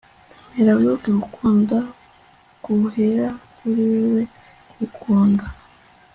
[0.57, 1.77] emera wibuke gukunda,
[2.63, 4.21] guhera kuri wewe
[4.69, 5.45] kugukunda